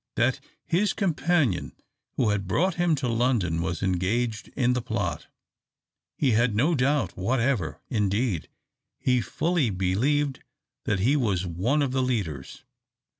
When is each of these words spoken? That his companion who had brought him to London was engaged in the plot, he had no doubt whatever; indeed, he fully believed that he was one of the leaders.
That 0.15 0.39
his 0.65 0.93
companion 0.93 1.73
who 2.13 2.29
had 2.31 2.47
brought 2.47 2.73
him 2.73 2.95
to 2.95 3.07
London 3.07 3.61
was 3.61 3.83
engaged 3.83 4.47
in 4.55 4.73
the 4.73 4.81
plot, 4.81 5.27
he 6.17 6.31
had 6.31 6.55
no 6.55 6.73
doubt 6.73 7.15
whatever; 7.15 7.79
indeed, 7.87 8.49
he 8.97 9.21
fully 9.21 9.69
believed 9.69 10.39
that 10.85 11.01
he 11.01 11.15
was 11.15 11.45
one 11.45 11.83
of 11.83 11.91
the 11.91 12.01
leaders. 12.01 12.63